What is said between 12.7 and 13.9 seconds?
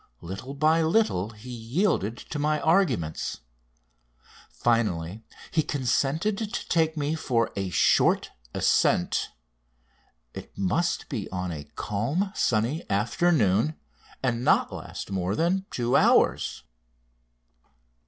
afternoon,